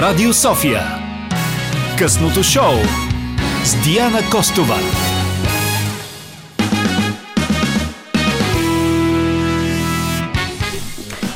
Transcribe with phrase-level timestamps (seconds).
[0.00, 0.82] Радио София.
[1.98, 2.74] Късното шоу
[3.64, 4.76] с Диана Костова.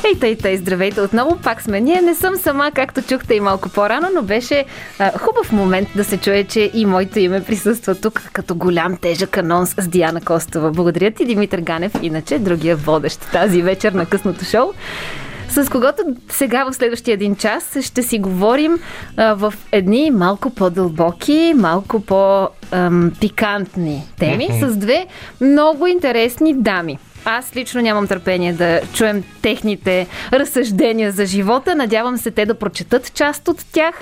[0.05, 1.81] Ей, тъй, тъй, здравейте отново, пак сме.
[1.81, 4.65] Ние не съм сама, както чухте и малко по-рано, но беше
[4.99, 9.37] а, хубав момент да се чуе, че и моето име присъства тук като голям тежък
[9.37, 10.71] анонс с Диана Костова.
[10.71, 14.73] Благодаря ти, Димитър Ганев, иначе другия водещ тази вечер на късното шоу
[15.51, 18.79] с когото сега в следващия един час ще си говорим
[19.17, 25.07] а, в едни малко по-дълбоки, малко по-пикантни теми с две
[25.41, 26.97] много интересни дами.
[27.25, 31.75] Аз лично нямам търпение да чуем техните разсъждения за живота.
[31.75, 33.95] Надявам се те да прочетат част от тях.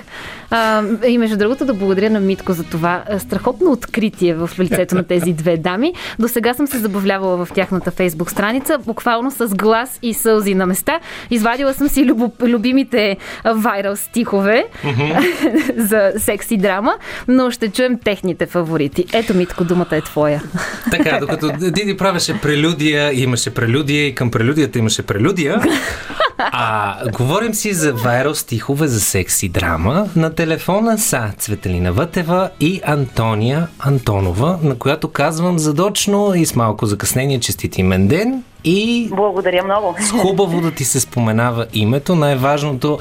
[0.50, 5.04] А, и между другото да благодаря на Митко за това страхотно откритие в лицето на
[5.04, 5.92] тези две дами.
[6.18, 10.66] До сега съм се забавлявала в тяхната фейсбук страница, буквално с глас и сълзи на
[10.66, 11.00] места.
[11.30, 13.16] Извадила съм си любо, любимите
[13.54, 15.76] вайрал стихове mm-hmm.
[15.76, 16.94] за секси драма,
[17.28, 19.04] но ще чуем техните фаворити.
[19.12, 20.42] Ето, Митко, думата е твоя.
[20.90, 25.62] Така, докато Диди правеше прелюдия, имаше прелюдия и към прелюдията имаше прелюдия,
[26.38, 32.80] а говорим си за вайрал стихове за секси драма на телефона са Цветелина Вътева и
[32.84, 38.42] Антония Антонова, на която казвам задочно и с малко закъснение честити мен ден.
[38.64, 39.96] И Благодаря много.
[40.00, 42.14] С хубаво да ти се споменава името.
[42.14, 42.98] Най-важното,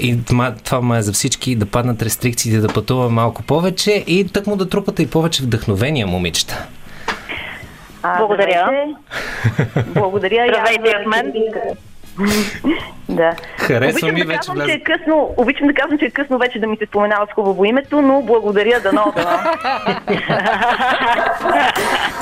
[0.00, 4.46] и това, това е за всички, да паднат рестрикциите, да пътува малко повече и так
[4.46, 6.66] му да трупате и повече вдъхновения, момичета.
[8.02, 8.86] А, Благодаря.
[9.86, 10.46] Благодаря.
[10.48, 11.32] Здравейте от мен.
[13.08, 13.32] да.
[13.58, 14.66] Харесва обичам ми да вече казвам, влез...
[14.66, 17.34] че е късно, обичам да казвам, че е късно вече да ми се споменава с
[17.34, 19.12] хубаво името, но благодаря да но.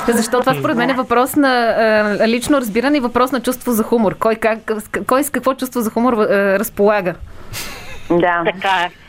[0.07, 3.83] Защо това според мен е въпрос на а, лично разбиране и въпрос на чувство за
[3.83, 4.17] хумор.
[4.17, 4.71] Кой, как,
[5.07, 7.15] кой с какво чувство за хумор а, разполага?
[8.09, 8.43] Да.
[8.45, 9.00] Така е.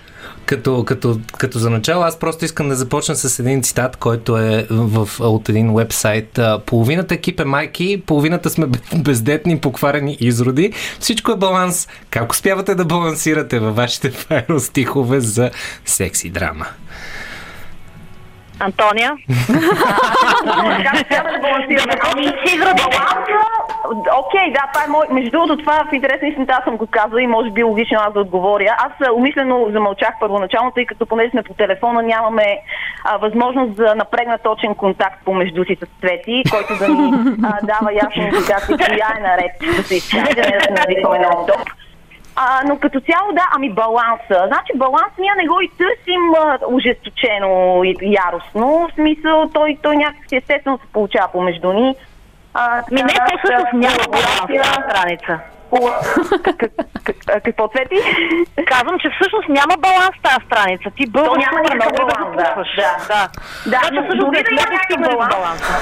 [0.47, 4.67] Като, като, като за начало, аз просто искам да започна с един цитат, който е
[4.71, 6.41] в, от един вебсайт.
[6.67, 10.73] Половината екип е майки, половината сме бездетни, покварени изроди.
[11.01, 11.89] Всичко е баланс.
[12.11, 15.51] Как успявате да балансирате във вашите файро стихове за
[15.85, 16.67] секси драма?
[18.63, 19.13] Антония?
[24.27, 25.07] Окей, да, това е мой...
[25.11, 28.21] Между другото, това в интерес на съм го казала и може би логично аз да
[28.21, 28.77] отговоря.
[28.79, 32.59] Аз умишлено замълчах първоначално, тъй като понеже сме по телефона, нямаме
[33.05, 37.13] а, възможност за напрегна точен контакт помежду си с Цвети, който да ни
[37.43, 41.31] а, дава ясна индикация, коя е наред да се изкаже, не да се навикаме на
[41.47, 41.69] топ.
[42.37, 44.45] А, но като цяло, да, ами баланса.
[44.47, 48.89] Значи баланс ние не го и търсим а, ожесточено и яростно.
[48.89, 51.95] В смисъл, той, той някакси естествено се получава помежду ни.
[52.55, 55.39] А, Ми не, така, то всъщност няма баланс на страница.
[57.45, 57.97] Какво цвети?
[58.67, 60.91] Казвам, че всъщност няма баланс тази страница.
[60.97, 62.55] Ти То бълваш няма никакъв много да баланс, го да.
[62.55, 62.77] пусваш.
[62.77, 62.97] Да.
[63.09, 63.29] да.
[63.71, 65.73] Да, да има достигнали до някакъв баланса.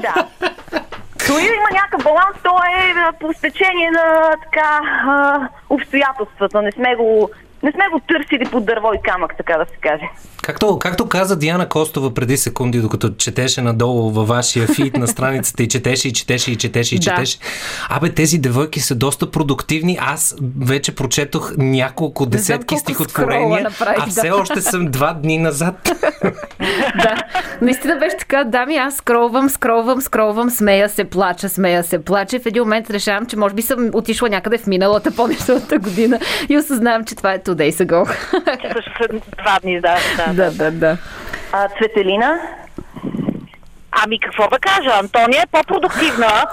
[0.00, 0.14] Да.
[0.40, 0.87] Дори да
[1.32, 6.62] има някакъв баланс, то е а, по стечение на така а, обстоятелствата.
[6.62, 7.30] Не сме го
[7.62, 10.10] не сме го търсили под дърво и камък, така да се каже.
[10.42, 15.62] Както, както каза Диана Костова преди секунди, докато четеше надолу във вашия фит на страницата
[15.62, 17.04] и четеше, и четеше, и четеше, и Да.
[17.04, 17.38] четеше.
[17.88, 19.98] Абе, тези девойки са доста продуктивни.
[20.00, 24.10] Аз вече прочетох няколко десетки стихотворения, а да.
[24.10, 25.90] все още съм два дни назад.
[27.02, 27.16] да,
[27.60, 28.44] наистина беше така.
[28.44, 32.40] Дами, аз скролвам, скролвам, скролвам, смея се, плача, смея се, плача.
[32.40, 36.18] В един момент решавам, че може би съм отишла някъде в миналата, по-миналата година
[36.48, 38.08] и осъзнавам, че това е today ago.
[38.60, 39.96] Че също два дни, да.
[40.16, 40.32] да.
[40.34, 40.96] да, да, да.
[41.52, 42.40] А, Цветелина?
[44.04, 44.90] Ами какво да кажа?
[44.98, 46.44] Антония е по-продуктивна,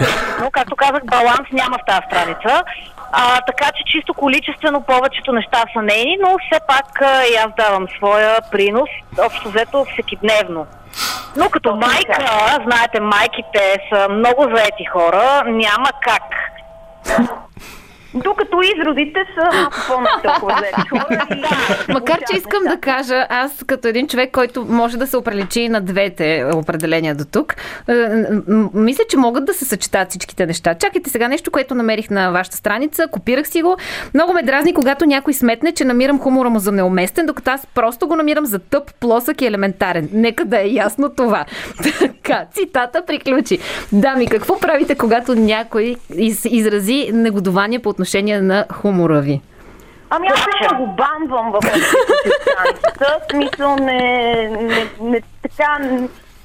[0.41, 2.63] но както казах, баланс няма в тази страница.
[3.11, 7.47] А, така че чисто количествено повечето неща са нейни, но все пак а, и аз
[7.57, 8.89] давам своя принос,
[9.25, 10.67] общо взето всекидневно.
[11.37, 16.23] Но като майка, знаете, майките са много заети хора, няма как.
[18.15, 19.57] Докато изродите са
[19.89, 20.99] малко и-
[21.93, 25.81] Макар, че искам да кажа, аз като един човек, който може да се оприличи на
[25.81, 27.55] двете определения до тук,
[27.89, 27.93] е,
[28.73, 30.73] мисля, че могат да се съчетат всичките неща.
[30.73, 33.77] Чакайте сега нещо, което намерих на вашата страница, копирах си го.
[34.13, 38.07] Много ме дразни, когато някой сметне, че намирам хумора му за неуместен, докато аз просто
[38.07, 40.09] го намирам за тъп, плосък и елементарен.
[40.13, 41.45] Нека да е ясно това.
[41.99, 43.59] Така, цитата приключи.
[43.91, 48.04] Дами, какво правите, когато някой из, изрази негодование по отношение
[48.41, 49.41] на хумора ви?
[50.09, 51.59] Ами аз лично го банвам в.
[52.99, 55.79] В смисъл не, не, не така...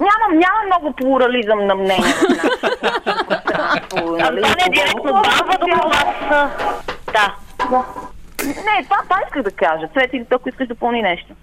[0.00, 2.14] Нямам, няма много плурализъм на мнение.
[2.28, 4.22] нашето пространство, нали?
[4.22, 6.48] Антония директно база, докато аз...
[7.12, 7.34] Да.
[8.46, 9.88] Не, това, това исках да кажа.
[9.92, 11.34] Цвети, ако искаш да допълни нещо.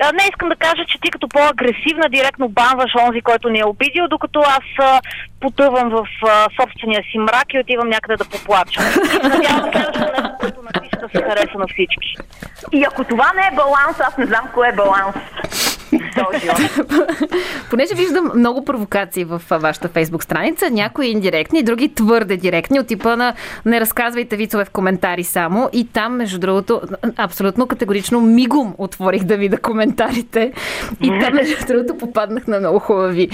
[0.00, 3.64] А, Не искам да кажа, че ти като по-агресивна директно банваш онзи, който ни е
[3.64, 5.00] обидил, докато аз а,
[5.40, 8.80] потъвам в а, собствения си мрак и отивам някъде да поплача.
[8.80, 12.16] И се Надявам следващото нещо, което напиша се хареса на всички.
[12.72, 15.16] И ако това не е баланс, аз не знам кое е баланс.
[17.70, 23.16] Понеже виждам много провокации в вашата фейсбук страница, някои индиректни, други твърде директни, от типа
[23.16, 23.34] на
[23.66, 25.68] не разказвайте вицове в коментари само.
[25.72, 26.80] И там, между другото,
[27.16, 30.52] абсолютно категорично мигом отворих да видя коментарите.
[31.00, 33.28] И там, между другото, попаднах на много хубави,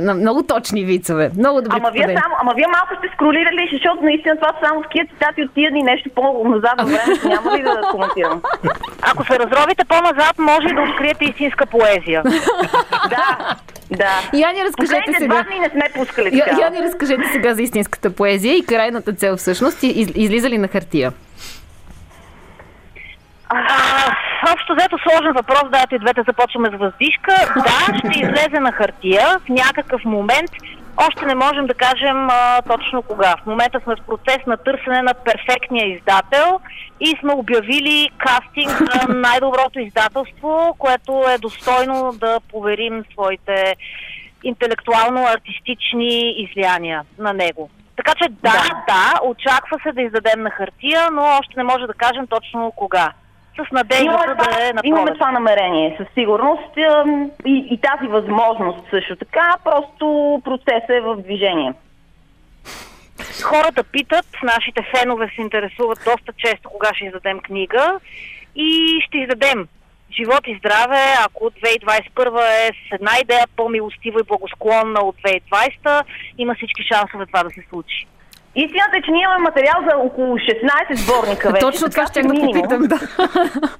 [0.00, 1.30] на много точни вицове.
[1.38, 4.82] Много добри Ама вие, само, ама вие малко сте скролирали, защото наистина това са само
[4.82, 8.42] такива цитати от тия дни, нещо по-назад във времето, няма ли да коментирам?
[9.02, 11.85] Ако се разровите по-назад, може и да откриете истинска поезия.
[13.10, 13.56] Да,
[13.90, 14.38] да.
[14.38, 15.34] Яни, разкажете Последните сега.
[15.34, 16.60] два дни не сме пускали Я, така.
[16.60, 20.68] я ни разкажете сега за истинската поезия и крайната цел всъщност из, излиза ли на
[20.68, 21.12] хартия?
[23.48, 23.58] А,
[24.52, 27.34] общо взето сложен въпрос, да, и двете започваме с въздишка.
[27.56, 30.50] Да, ще излезе на хартия в някакъв момент.
[30.96, 33.34] Още не можем да кажем а, точно кога.
[33.42, 36.60] В момента сме в процес на търсене на перфектния издател
[37.00, 43.76] и сме обявили кастинг за най-доброто издателство, което е достойно да поверим своите
[44.44, 47.70] интелектуално-артистични излияния на него.
[47.96, 51.86] Така че да, да, да, очаква се да издадем на хартия, но още не може
[51.86, 53.12] да кажем точно кога.
[53.56, 56.76] С надеждата да това, е на имаме това намерение, със сигурност.
[57.44, 61.72] И, и тази възможност също така, просто процесът е в движение.
[63.44, 68.00] Хората питат, нашите фенове се интересуват доста често кога ще издадем книга
[68.56, 69.68] и ще издадем.
[70.12, 76.04] Живот и здраве, ако 2021 е с една идея по-милостива и благосклонна от 2020,
[76.38, 78.06] има всички шансове това да се случи.
[78.56, 81.60] Истината е, че ние имаме материал за около 16 сборника вече.
[81.60, 82.54] Точно така ще минимум.
[82.54, 83.00] попитам, да.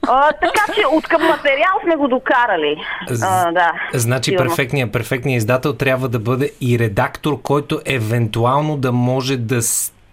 [0.08, 2.76] А, така че от към материал сме го докарали.
[3.22, 4.48] А, да, Значи сигурно.
[4.50, 9.62] перфектният, перфектният издател трябва да бъде и редактор, който евентуално да може да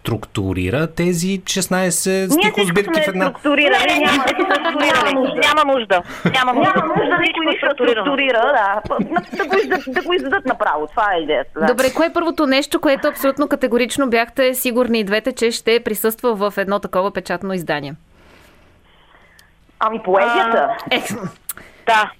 [0.03, 1.73] структурира тези 16
[2.09, 3.25] Ние всичко стихосбирки сме в една.
[3.25, 3.87] структурирали.
[3.89, 5.41] Не, не, няма, няма, няма нужда.
[5.43, 6.01] няма нужда.
[6.33, 6.73] Няма нужда.
[6.75, 8.05] Няма нужда никой е структурирано.
[8.05, 8.81] структурира, да.
[9.37, 11.59] Да го, издадат, да го издадат направо, това е идеята.
[11.59, 11.65] Да.
[11.65, 16.35] Добре, кое е първото нещо, което абсолютно категорично бяхте сигурни и двете, че ще присъства
[16.35, 17.95] в едно такова печатно издание?
[19.79, 20.77] Ами поезията.
[20.91, 21.03] Е,
[21.85, 22.11] Да.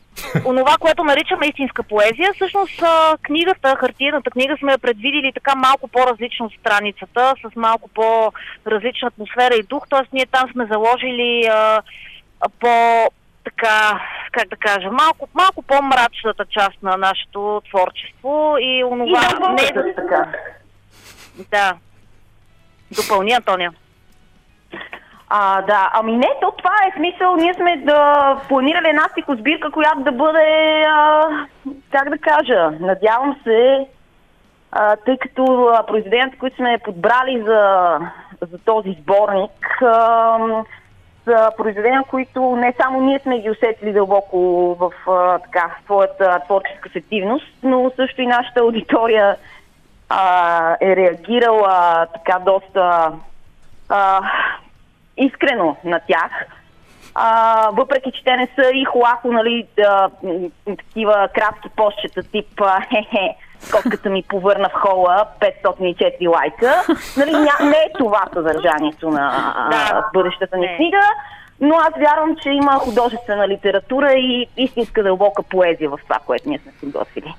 [0.45, 2.83] Онова, което наричаме истинска поезия, всъщност
[3.21, 9.56] книгата, хартиената книга сме я предвидили така малко по-различно от страницата, с малко по-различна атмосфера
[9.56, 10.07] и дух, т.е.
[10.13, 11.81] ние там сме заложили а,
[12.60, 13.10] по
[13.44, 14.01] така,
[14.31, 19.19] как да кажа, малко, малко по-мрачната част на нашето творчество и И онова...
[19.19, 20.31] да, не, също така.
[21.51, 21.75] да.
[22.92, 23.74] Допълни, Антония.
[25.36, 27.36] А, да, ами не, то това е смисъл.
[27.36, 31.28] Ние сме да планирали една стихосбирка, която да бъде, а,
[31.92, 33.88] как да кажа, надявам се,
[34.72, 37.98] а, тъй като произведенията, които сме подбрали за,
[38.42, 40.38] за този сборник, а,
[41.24, 44.40] са произведения, които не само ние сме ги усетили дълбоко
[44.80, 49.36] в а, така, своята творческа сетивност, но също и нашата аудитория
[50.10, 53.12] а, е реагирала така доста
[53.90, 54.22] а,
[55.18, 56.32] искрено на тях.
[57.15, 60.10] А, въпреки, че те не са и хуахо, нали, да,
[60.77, 63.36] такива кратки постчета, тип хе-хе,
[63.72, 66.84] котката ми повърна в хола 504 лайка.
[67.17, 71.01] Нали, ня, не е това съдържанието на а, бъдещата ни книга,
[71.62, 76.60] но аз вярвам, че има художествена литература и истинска дълбока поезия в това, което ние
[76.60, 77.34] сме подготвили.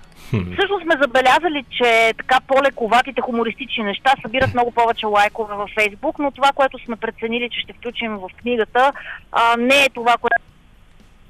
[0.59, 6.31] Всъщност сме забелязали, че така по-лековатите хумористични неща събират много повече лайкове във Фейсбук, но
[6.31, 8.93] това, което сме преценили, че ще включим в книгата,
[9.33, 10.45] а, не е това, което е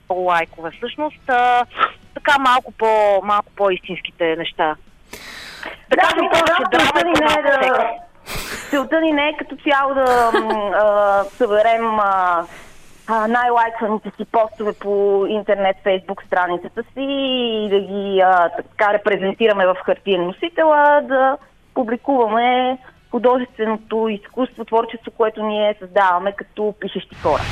[0.08, 0.70] много лайкове.
[0.70, 1.64] Всъщност, а,
[2.14, 4.76] така малко, по, малко по-истинските неща.
[5.90, 7.90] Да, кажем ми, повече да, драма целта и не е да-.
[8.70, 10.30] Целта ни не е като цяло да
[10.74, 12.44] а, съберем а,
[13.08, 17.06] най-лайкваните си постове по интернет, фейсбук страницата си
[17.64, 21.36] и да ги а, така репрезентираме в хартиен носител, а да
[21.74, 22.78] публикуваме
[23.10, 27.42] художественото изкуство, творчество, което ние създаваме като пишещи хора.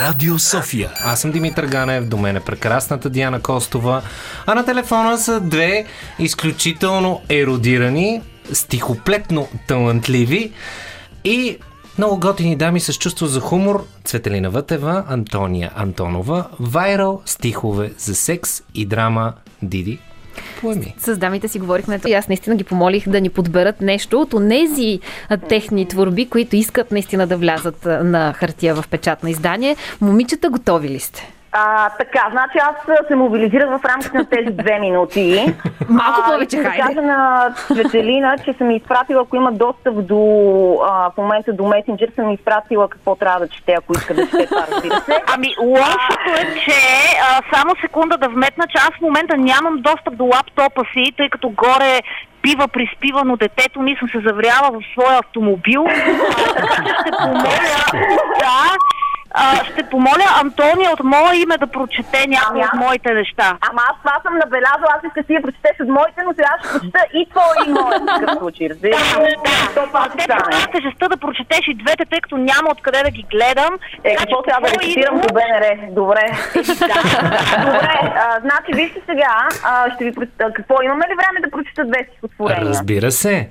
[0.00, 0.90] Радио София.
[1.04, 4.02] Аз съм Димитър Ганев, до мен е прекрасната Диана Костова,
[4.46, 5.84] а на телефона са две
[6.18, 10.52] изключително еродирани, стихоплетно талантливи
[11.24, 11.58] и
[11.98, 18.62] много готини дами с чувство за хумор Цветелина Вътева, Антония Антонова, вайрал стихове за секс
[18.74, 19.98] и драма Диди.
[20.60, 20.94] Поеми.
[20.98, 25.00] С дамите си говорихме и аз наистина ги помолих да ни подберат нещо от тези
[25.48, 29.76] техни творби, които искат наистина да влязат на хартия в печатно издание.
[30.00, 31.32] Момичета, готови ли сте?
[31.52, 35.54] А, така, значи аз се мобилизирах в рамките на тези две минути.
[35.88, 36.82] Малко А, повече, да хайде.
[36.82, 40.18] кажа на Светелина, че съм изпратила, ако има достъп до
[40.84, 44.46] а, в момента до месенджер, съм изпратила какво трябва да чете, ако иска да чете
[44.46, 45.22] това, разбира се.
[45.34, 46.80] Ами, лошото е, че
[47.22, 51.28] а, само секунда да вметна, че аз в момента нямам достъп до лаптопа си, тъй
[51.28, 52.00] като горе
[52.42, 55.86] пива приспивано детето ми, съм се завряла в своя автомобил.
[56.30, 58.02] А, така че ще помоля,
[58.38, 58.76] да,
[59.38, 63.48] а, ще помоля Антония от мое име да прочете някои Ами от аз- моите неща.
[63.62, 66.52] Ама аз това съм набелязала, аз искам да си я прочетеш от моите, но сега
[66.58, 69.16] ще прочета и твои и мои в такъв случай, разбираш?
[70.98, 73.72] Те да прочетеш и двете, тъй като няма откъде да ги гледам.
[74.04, 75.64] Е, Така какво трябва да твое рецитирам по БНР?
[75.90, 76.24] Добре.
[77.58, 77.90] Добре,
[78.40, 79.48] значи вижте сега,
[79.94, 80.12] ще ви,
[80.48, 82.68] какво, имаме ли време да прочета две стихотворения?
[82.68, 83.48] Разбира се.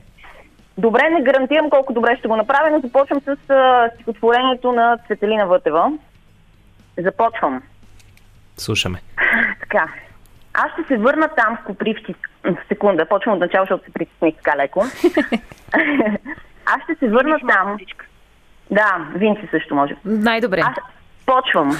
[0.78, 5.46] Добре, не гарантирам колко добре ще го направя, но започвам с а, стихотворението на Цветелина
[5.46, 5.92] Вътева.
[6.98, 7.62] Започвам.
[8.58, 9.02] Слушаме.
[9.60, 9.88] Така.
[10.54, 12.16] Аз ще се върна там в Копривци.
[12.44, 14.80] В секунда, почвам от начало, защото се притесних така леко.
[16.66, 17.78] Аз ще се върна там.
[18.72, 19.96] Да, Винци също може.
[20.06, 20.62] Най-добре.
[20.66, 20.76] Аз
[21.26, 21.70] почвам.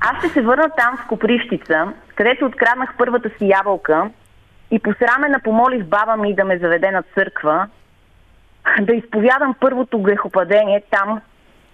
[0.00, 4.10] Аз ще се върна там в Копривщица, където откраднах първата си ябълка
[4.70, 7.68] и посрамена помолих баба ми да ме заведе на църква,
[8.80, 11.20] да изповядам първото грехопадение там,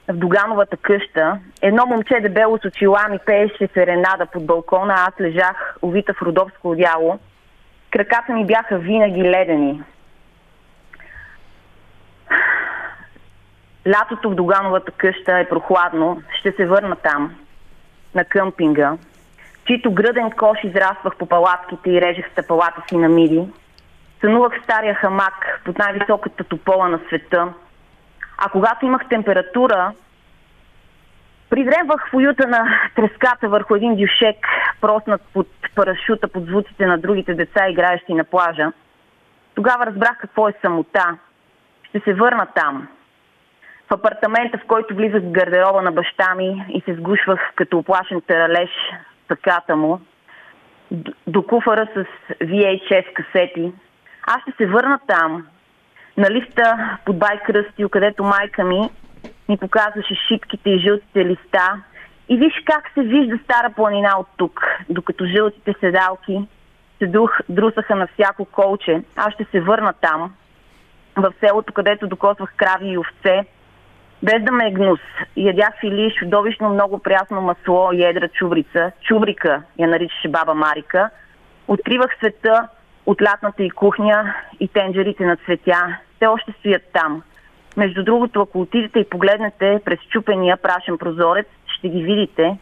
[0.08, 1.38] в Догановата къща.
[1.62, 6.70] Едно момче дебело с очила ми пееше серенада под балкона, аз лежах увита в родовско
[6.70, 7.18] одяло.
[7.90, 9.82] Краката ми бяха винаги ледени.
[13.88, 16.22] Лятото в Догановата къща е прохладно.
[16.38, 17.36] Ще се върна там,
[18.14, 18.96] на къмпинга,
[19.70, 23.42] чийто гръден кош израствах по палатките и режех стъпалата си на миди.
[24.20, 27.48] Сънувах стария хамак под най-високата топола на света.
[28.38, 29.92] А когато имах температура,
[31.50, 34.36] придремвах в уюта на треската върху един дюшек,
[34.80, 38.72] проснат под парашута под звуците на другите деца, играещи на плажа.
[39.54, 41.18] Тогава разбрах какво е самота.
[41.82, 42.88] Ще се върна там,
[43.90, 48.20] в апартамента, в който влизах в гардероба на баща ми и се сгушвах като оплашен
[48.20, 48.70] таралеж
[49.30, 50.00] с тъката му,
[51.26, 52.04] до куфара с
[52.44, 53.72] VHS касети.
[54.26, 55.46] Аз ще се върна там,
[56.16, 58.90] на лифта под бай Кръстил, където майка ми
[59.48, 61.82] ми показваше шипките и жълтите листа.
[62.28, 66.48] И виж как се вижда стара планина от тук, докато жълтите седалки
[66.98, 69.02] се друх, друсаха на всяко колче.
[69.16, 70.34] Аз ще се върна там,
[71.16, 73.44] в селото, където докосвах крави и овце,
[74.22, 75.00] без да ме е гнус.
[75.36, 78.92] Ядях фили, чудовищно много прясно масло и едра чубрица.
[79.00, 81.10] Чубрика я наричаше баба Марика.
[81.68, 82.68] Откривах света
[83.06, 85.96] от лятната и кухня и тенджерите на цветя.
[86.18, 87.22] Те още стоят там.
[87.76, 92.58] Между другото, ако отидете и погледнете през чупения прашен прозорец, ще ги видите.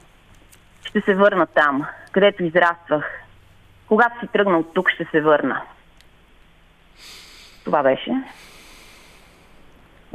[0.84, 3.04] Ще се върна там, където израствах.
[3.86, 5.62] Когато си тръгна от тук, ще се върна.
[7.64, 8.12] Това беше.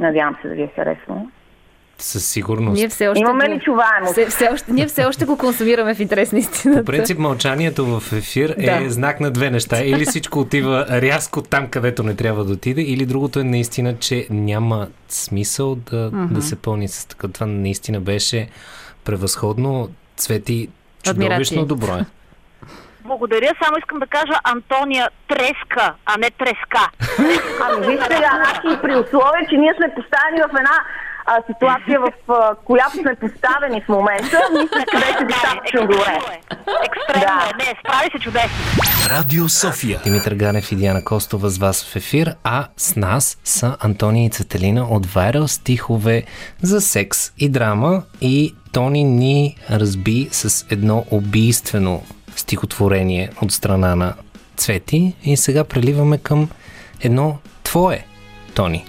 [0.04, 1.26] Надявам се да ви е харесало.
[1.98, 2.78] Със сигурност.
[2.78, 4.12] Ние все още Имаме ли чуваемост?
[4.12, 6.80] Все, все още, ние все още го консумираме в интерес на истината.
[6.80, 8.90] По принцип, мълчанието в ефир е Да.
[8.90, 9.84] знак на две неща.
[9.84, 14.26] Или всичко отива рязко там, където не трябва да отиде, или другото е наистина, че
[14.30, 17.28] няма смисъл да, да се пълни с така.
[17.28, 18.48] Това наистина беше
[19.04, 19.88] превъзходно.
[20.16, 20.68] Цвети
[21.02, 22.04] чудовищно добро е.
[23.04, 26.84] Благодаря, само искам да кажа Антония треска, а не треска.
[27.62, 30.76] Ами вижте сега, значи при условие, че ние сме поставени в една
[31.26, 36.18] а, ситуация, в а, която сме поставени в момента, мисля, че беше достатъчно добре.
[36.86, 37.50] Екстремно Да.
[37.50, 37.56] е.
[37.56, 38.50] Не, справи се чудесно.
[39.10, 40.00] Радио София.
[40.04, 44.30] Димитър Ганев и Диана Костова с вас в ефир, а с нас са Антони и
[44.30, 46.24] Цветелина от Viral стихове
[46.62, 52.02] за секс и драма и Тони ни разби с едно убийствено
[52.36, 54.14] стихотворение от страна на
[54.56, 56.48] Цвети и сега преливаме към
[57.00, 58.06] едно твое,
[58.54, 58.84] Тони.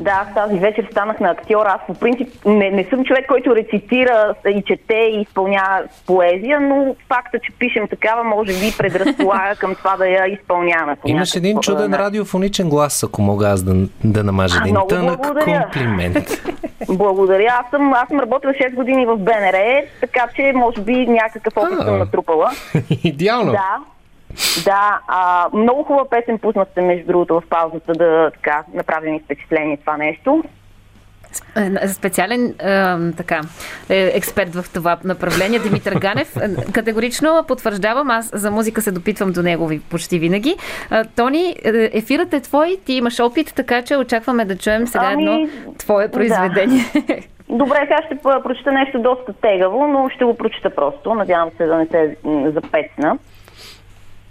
[0.00, 1.66] Да, аз тази вечер станах на актьор.
[1.66, 6.96] Аз по принцип не, не съм човек, който рецитира и чете и изпълнява поезия, но
[7.08, 10.96] факта, че пишем такава, може би предразполага към това да я изпълняваме.
[11.06, 14.88] Имаш един чуден а, радиофоничен глас, ако мога аз да, да намажа А, един много
[14.88, 15.62] тънък благодаря.
[15.62, 16.42] комплимент.
[16.88, 17.60] Благодаря.
[17.64, 21.78] Аз съм, аз съм работила 6 години в БНР, така че може би някакъв опит
[21.80, 21.84] А.
[21.84, 22.50] съм натрупала.
[23.04, 23.52] Идеално.
[23.52, 23.76] Да.
[24.64, 29.76] Да, а, много хубава песен пуснахте, между другото, в паузата да така направи ми впечатление
[29.76, 30.42] това нещо.
[31.56, 33.40] Е, специален е, така,
[33.88, 36.36] е, експерт в това направление, Димитър Ганев.
[36.36, 40.56] Е, категорично потвърждавам, аз за музика се допитвам до него почти винаги.
[40.92, 45.24] Е, Тони, ефирът е твой, ти имаш опит, така че очакваме да чуем сега ами,
[45.24, 46.84] едно твое произведение.
[46.94, 47.16] Да.
[47.48, 51.14] Добре, сега ще прочита нещо доста тегаво, но ще го прочита просто.
[51.14, 52.16] Надявам се да не се
[52.54, 53.18] запецна.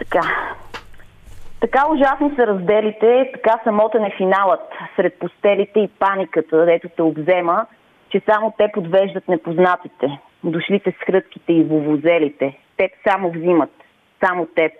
[0.00, 0.54] Така.
[1.60, 4.60] Така ужасни са разделите, така самотен е финалът
[4.96, 7.66] сред постелите и паниката, дето те обзема,
[8.10, 12.58] че само те подвеждат непознатите, дошлите с хрътките и вовозелите.
[12.76, 13.70] Теб само взимат,
[14.24, 14.72] само теб.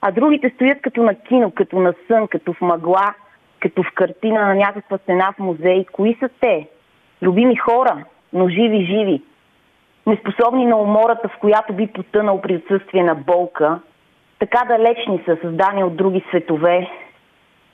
[0.00, 3.14] А другите стоят като на кино, като на сън, като в мъгла,
[3.60, 5.84] като в картина на някаква стена в музей.
[5.92, 6.68] Кои са те?
[7.22, 9.22] Любими хора, но живи-живи.
[10.06, 13.80] Неспособни на умората, в която би потънал при отсъствие на болка–
[14.42, 16.90] така далечни са, създани от други светове.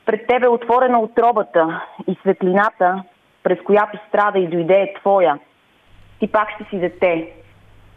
[0.06, 3.02] Пред тебе е отворена отробата и светлината,
[3.42, 5.38] през която страда и дойде е твоя.
[6.20, 7.32] Ти пак ще си дете.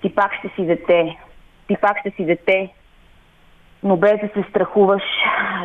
[0.01, 1.17] Ти пак ще си дете.
[1.67, 2.69] Ти пак ще си дете.
[3.83, 5.03] Но без да се страхуваш,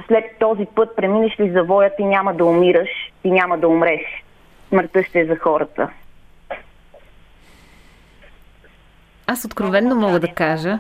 [0.07, 2.89] след този път преминеш ли завоя, ти няма да умираш,
[3.23, 4.25] ти няма да умреш.
[4.69, 5.91] Смъртта ще е за хората.
[9.27, 10.79] Аз откровенно мога да кажа,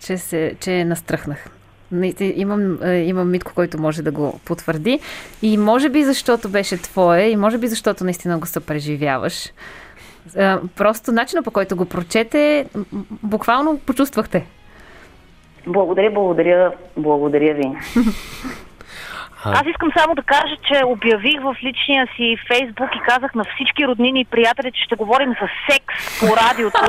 [0.00, 1.57] че, се, че настръхнах.
[2.20, 5.00] Имам, е, имам Митко, който може да го потвърди.
[5.42, 9.52] И може би защото беше твое, и може би защото наистина го съпреживяваш.
[10.36, 12.66] Е, просто начина по който го прочете,
[13.22, 14.46] буквално почувствахте.
[15.66, 17.72] Благодаря, благодаря, благодаря ви.
[19.44, 23.86] Аз искам само да кажа, че обявих в личния си фейсбук и казах на всички
[23.86, 26.80] роднини и приятели, че ще говорим за секс по радиото,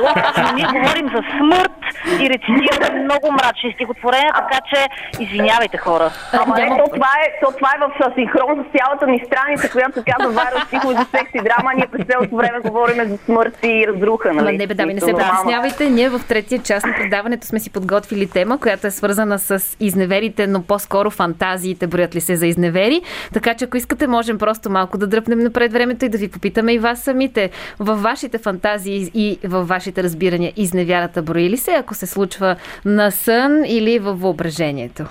[0.42, 1.80] но ние говорим за смърт
[2.22, 4.80] и рецитираме много мрачни стихотворения, така че
[5.22, 6.10] извинявайте хора.
[6.32, 9.92] Ама не, то това е, то това е в синхрон с цялата ни страница, която
[9.98, 13.58] се казва Вайрал стихове за секс и драма, ние през цялото време говорим за смърт
[13.64, 14.32] и разруха.
[14.32, 14.58] Нали?
[14.58, 15.90] не, бе, да, не се притеснявайте.
[15.90, 20.46] Ние в третия част на предаването сме си подготвили тема, която е свързана с изневерите,
[20.46, 23.00] но по-скоро фантазиите броят ли се за изневери.
[23.32, 26.72] Така че ако искате, можем просто малко да дръпнем напред времето и да ви попитаме
[26.72, 27.50] и вас самите.
[27.78, 33.10] Във вашите фантазии и във вашите разбирания изневярата брои ли се, ако се случва на
[33.10, 35.04] сън или във въображението?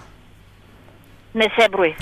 [1.36, 1.96] Не се брои.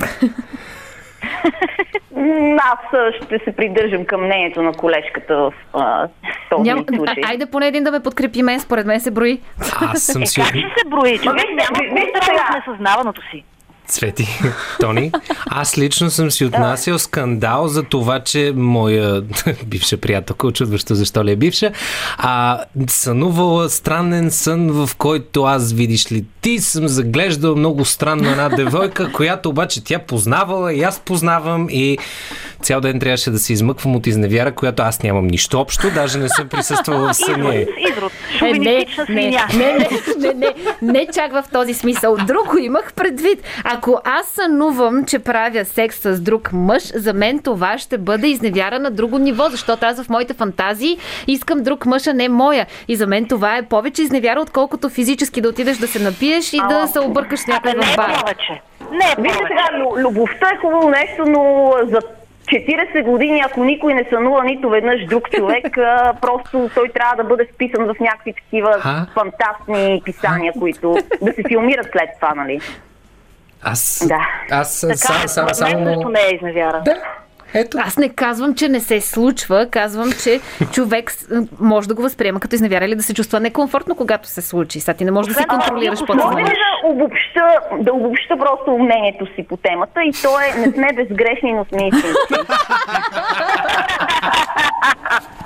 [2.59, 2.79] Аз
[3.15, 6.07] ще се придържам към мнението на колежката в а,
[6.49, 6.85] този Ням...
[6.95, 7.23] случай.
[7.25, 9.41] Айде поне един да ме подкрепи мен, според мен се брои.
[9.81, 10.41] Аз съм си...
[10.41, 11.19] Е, как ще се брои?
[11.19, 13.43] Човек няма да несъзнаваното си.
[13.87, 14.27] Цвети,
[14.79, 15.11] Тони,
[15.45, 19.21] аз лично съм си отнасял скандал за това, че моя
[19.65, 21.71] бивша приятелка, очудващо защо ли е бивша,
[22.17, 28.49] а, сънувала странен сън, в който аз, видиш ли, ти съм заглеждал много странно една
[28.49, 31.97] девойка, която обаче тя познавала и аз познавам и
[32.61, 36.29] цял ден трябваше да се измъквам от изневяра, която аз нямам нищо общо, даже не
[36.29, 37.65] съм присъствала в съня.
[37.89, 42.17] Изрод, е, не, не, не, не, не, не, не чак в този смисъл.
[42.27, 43.43] Друго имах предвид.
[43.77, 48.79] Ако аз сънувам, че правя секс с друг мъж, за мен това ще бъде изневяра
[48.79, 52.65] на друго ниво, защото аз в моите фантазии искам друг мъж, а не моя.
[52.87, 56.59] И за мен това е повече изневяра, отколкото физически да отидеш да се напиеш и
[56.61, 58.07] а, да се объркаш с някой в бар.
[58.07, 58.61] Не е повече.
[58.91, 61.99] Не е Вижте сега, любовта е хубаво нещо, но за
[62.45, 65.77] 40 години, ако никой не сънува нито веднъж друг човек,
[66.21, 69.05] просто той трябва да бъде вписан в някакви такива а?
[69.13, 72.59] фантастни писания, които да се филмират след това, нали?
[73.71, 74.27] Аз, да.
[74.51, 76.09] аз така, сам, е, сам, само...
[76.09, 76.81] Не е изневяра.
[76.85, 76.95] Да.
[77.53, 77.77] Ето.
[77.81, 80.39] Аз не казвам, че не се случва, казвам, че
[80.71, 81.13] човек
[81.59, 84.79] може да го възприема като изневяра или да се чувства некомфортно, когато се случи.
[84.79, 86.31] Сега ти не можеш да се контролираш по това.
[86.31, 90.87] Може да обобща, да обобща просто мнението си по темата и то е не сме
[90.95, 92.33] безгрешни, но сме истински.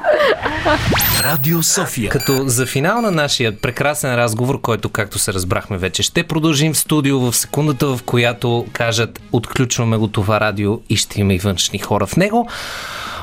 [1.23, 2.09] Радио София.
[2.09, 6.77] Като за финал на нашия прекрасен разговор, който, както се разбрахме вече, ще продължим в
[6.77, 11.79] студио в секундата, в която кажат отключваме го това радио и ще има и външни
[11.79, 12.47] хора в него.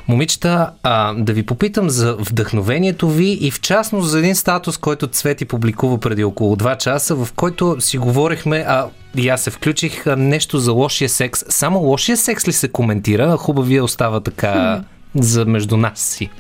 [0.08, 5.06] Момичета, а, да ви попитам за вдъхновението ви и в частност за един статус, който
[5.06, 10.06] Цвети публикува преди около 2 часа, в който си говорихме, а и аз се включих
[10.06, 11.44] нещо за лошия секс.
[11.48, 13.36] Само лошия секс ли се коментира?
[13.36, 14.82] Хубавия остава така
[15.14, 16.30] за между нас си.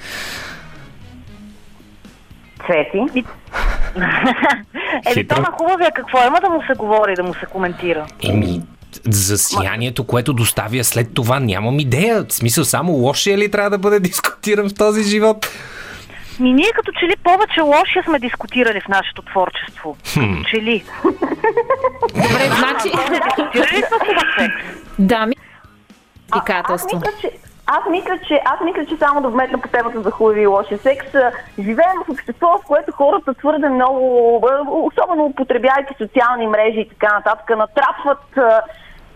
[2.66, 3.24] Цвети?
[5.06, 8.06] Еми, то на хубавия какво има да му се говори, да му се коментира?
[8.28, 8.62] Еми,
[9.04, 12.24] за сиянието, което доставя след това, нямам идея.
[12.28, 15.48] В смисъл, само лошия ли трябва да бъде дискутиран в този живот?
[16.40, 19.96] Ми ние като че ли повече лошия сме дискутирали в нашето творчество.
[20.14, 20.20] Хм.
[20.20, 20.84] Като че ли.
[22.02, 22.90] Добре, значи...
[23.12, 24.80] Дискутирали сме секс.
[24.98, 25.34] Да, ми...
[26.30, 27.30] Аз мисля, че
[27.70, 30.78] Аз мисля, че, аз мисля, че само да вметна по темата за хубави и лоши
[30.78, 31.06] секс.
[31.58, 34.36] Живеем в общество, в което хората твърде много,
[34.70, 38.38] особено употребявайки социални мрежи и така нататък, натрапват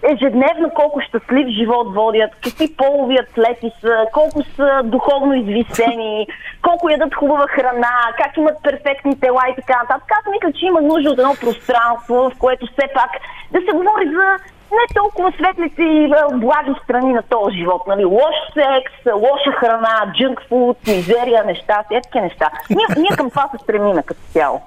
[0.03, 6.27] ежедневно колко щастлив живот водят, какви полови атлети са, колко са духовно извисени,
[6.63, 10.11] колко ядат хубава храна, как имат перфектни тела и така нататък.
[10.11, 13.11] Аз мисля, че има нужда от едно пространство, в което все пак
[13.53, 17.83] да се говори за не толкова светлите и благи страни на този живот.
[17.87, 18.05] Нали?
[18.05, 22.51] Лош секс, лоша храна, джънк фуд, мизерия, неща, е такива неща.
[22.71, 24.63] Ние, ние към това се стремиме като цяло.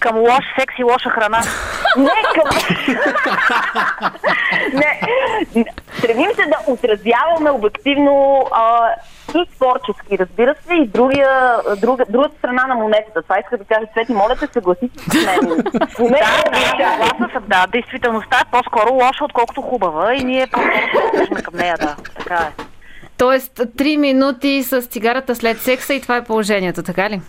[0.00, 1.40] Към лош секс и лоша храна.
[1.96, 2.50] Не към...
[4.72, 5.00] не.
[5.98, 8.90] Стремим се да отразяваме обективно а,
[9.34, 13.22] и творчески, разбира се, и другия, друга, другата страна на монетата.
[13.22, 15.62] Това иска да кажа, Цвети, моля те, съгласите се с мен.
[16.78, 17.66] Да, да, да.
[17.72, 21.96] Действителността е по-скоро лоша, отколкото хубава и ние по-скоро се към нея, да.
[22.18, 22.62] Така е.
[23.16, 27.20] Тоест, три минути с цигарата след секса и това е положението, така ли?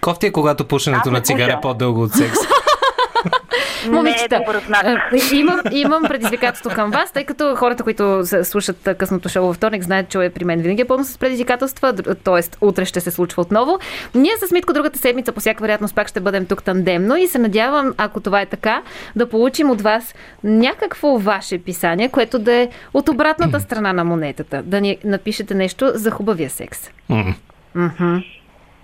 [0.00, 2.12] Кофти е, когато пушенето на цигара е по-дълго от
[3.84, 4.30] секс.
[4.30, 4.84] Не е добър знак.
[4.84, 9.82] е, имам, имам предизвикателство към вас, тъй като хората, които слушат късното шоу във вторник,
[9.82, 11.92] знаят, че при мен винаги е пълно с предизвикателства,
[12.24, 12.64] т.е.
[12.66, 13.78] утре ще се случва отново.
[14.14, 17.38] Ние с Митко другата седмица по всяка вероятност пак ще бъдем тук тандемно и се
[17.38, 18.82] надявам, ако това е така,
[19.16, 24.62] да получим от вас някакво ваше писание, което да е от обратната страна на монетата.
[24.62, 26.90] Да ни напишете нещо за хубавия секс.
[27.08, 27.34] М.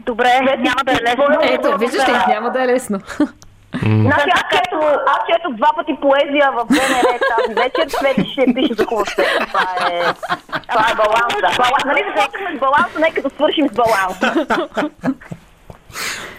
[0.07, 1.25] Добре, няма да е лесно.
[1.43, 3.01] Ето, виждаш ли, няма да е лесно.
[3.79, 8.75] Значи аз чето, аз четох два пъти поезия в БНР тази вечер, Свети ще пише
[8.75, 9.29] за хубав секс.
[9.49, 10.03] Това е,
[10.71, 11.37] това е баланса.
[11.57, 14.47] Баланс, нали започваме с баланса, нека да свършим с баланса.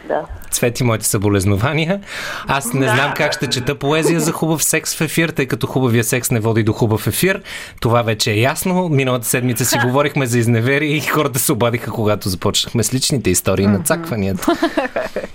[0.08, 0.26] Да.
[0.52, 2.02] Цвети моите съболезнования.
[2.48, 6.04] Аз не знам как ще чета поезия за хубав секс в ефир, тъй като хубавия
[6.04, 7.42] секс не води до хубав ефир.
[7.82, 8.90] Това вече е ясно.
[8.90, 13.68] Миналата седмица си говорихме за изневери и хората се обадиха, когато започнахме с личните истории
[13.68, 14.48] на цакванията.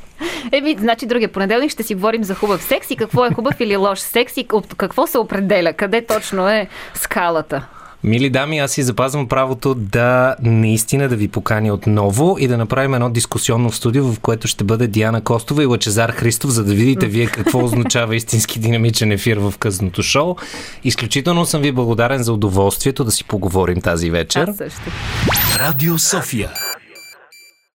[0.52, 3.76] Еми, значи другия понеделник ще си говорим за хубав секс и какво е хубав или
[3.76, 7.66] лош секс и какво се определя, къде точно е скалата.
[8.04, 12.94] Мили дами, аз си запазвам правото да наистина да ви поканя отново и да направим
[12.94, 17.06] едно дискусионно студио, в което ще бъде Диана Костова и Лачезар Христов, за да видите
[17.06, 20.36] вие какво означава истински динамичен ефир в късното шоу.
[20.84, 24.48] Изключително съм ви благодарен за удоволствието да си поговорим тази вечер.
[24.48, 24.80] Аз също.
[25.58, 26.50] Радио София.